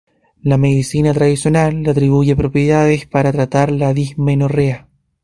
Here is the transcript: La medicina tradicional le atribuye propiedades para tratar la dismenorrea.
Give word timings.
La 0.41 0.57
medicina 0.57 1.13
tradicional 1.13 1.83
le 1.83 1.91
atribuye 1.91 2.35
propiedades 2.35 3.05
para 3.05 3.31
tratar 3.31 3.71
la 3.71 3.93
dismenorrea. 3.93 4.87